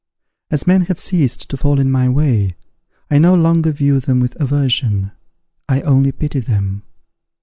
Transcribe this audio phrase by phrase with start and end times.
[0.49, 2.55] As men have ceased to fall in my way,
[3.11, 5.11] I no longer view them with aversion;
[5.69, 6.81] I only pity them.